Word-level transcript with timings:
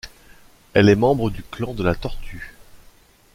Elle 0.73 0.89
est 0.89 0.95
membre 0.95 1.29
du 1.29 1.43
Clan 1.43 1.75
de 1.75 1.83
la 1.83 1.93
Tortue. 1.93 2.55